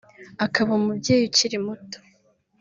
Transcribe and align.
Akaba 0.45 0.71
umubyeyi 0.79 1.23
ukiri 1.29 1.57
muto 1.65 1.97